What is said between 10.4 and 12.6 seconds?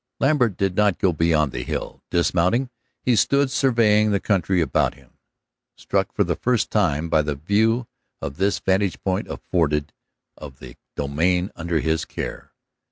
the domain under his care.